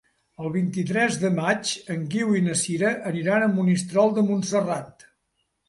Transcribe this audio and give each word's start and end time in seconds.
El 0.43 0.47
vint-i-tres 0.53 1.17
de 1.23 1.31
maig 1.35 1.73
en 1.97 2.07
Guiu 2.15 2.33
i 2.41 2.43
na 2.47 2.57
Sira 2.63 2.95
aniran 3.13 3.47
a 3.47 3.53
Monistrol 3.61 4.19
de 4.19 4.27
Montserrat. 4.33 5.11